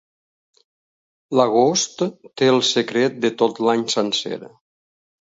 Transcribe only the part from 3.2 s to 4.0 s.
de tot l'any